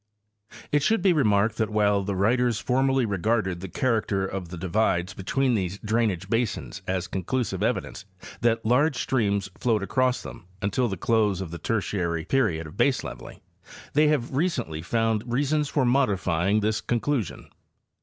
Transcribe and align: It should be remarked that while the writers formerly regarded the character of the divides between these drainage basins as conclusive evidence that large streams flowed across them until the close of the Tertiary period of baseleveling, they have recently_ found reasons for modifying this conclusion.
It 0.71 0.81
should 0.81 1.03
be 1.03 1.13
remarked 1.13 1.57
that 1.57 1.69
while 1.69 2.01
the 2.01 2.15
writers 2.15 2.57
formerly 2.59 3.05
regarded 3.05 3.59
the 3.59 3.67
character 3.69 4.25
of 4.25 4.49
the 4.49 4.57
divides 4.57 5.13
between 5.13 5.53
these 5.53 5.77
drainage 5.77 6.27
basins 6.27 6.81
as 6.87 7.05
conclusive 7.05 7.61
evidence 7.61 8.05
that 8.39 8.65
large 8.65 8.95
streams 8.95 9.51
flowed 9.59 9.83
across 9.83 10.23
them 10.23 10.47
until 10.59 10.87
the 10.87 10.97
close 10.97 11.39
of 11.39 11.51
the 11.51 11.59
Tertiary 11.59 12.25
period 12.25 12.65
of 12.65 12.77
baseleveling, 12.77 13.41
they 13.93 14.07
have 14.07 14.33
recently_ 14.35 14.81
found 14.83 15.31
reasons 15.31 15.69
for 15.69 15.85
modifying 15.85 16.61
this 16.61 16.81
conclusion. 16.81 17.49